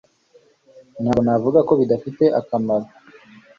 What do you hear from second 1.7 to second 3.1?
bidafite akamaro